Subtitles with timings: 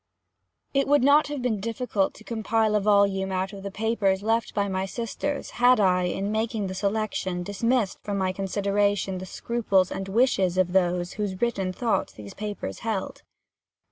[0.73, 4.55] It would not have been difficult to compile a volume out of the papers left
[4.55, 9.91] by my sisters, had I, in making the selection, dismissed from my consideration the scruples
[9.91, 13.21] and the wishes of those whose written thoughts these papers held.